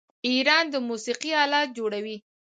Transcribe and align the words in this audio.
ایران 0.29 0.63
د 0.73 0.75
موسیقۍ 0.87 1.31
الات 1.43 1.67
جوړوي. 1.77 2.17